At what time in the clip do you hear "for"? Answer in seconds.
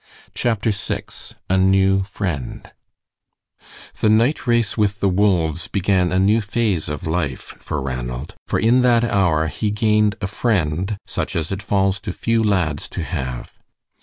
7.59-7.79, 8.47-8.57